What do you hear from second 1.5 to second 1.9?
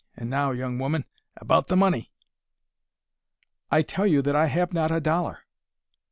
the